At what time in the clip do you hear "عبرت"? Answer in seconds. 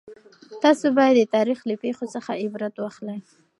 2.43-2.73